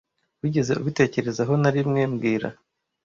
[0.41, 2.49] Wigeze ubitekerezaho narimwe mbwira